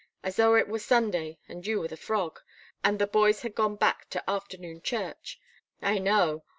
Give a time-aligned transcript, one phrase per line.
[0.23, 2.39] As though it were Sunday, and you were the frog
[2.83, 5.39] and the boys had gone back to afternoon church?
[5.79, 6.43] I know!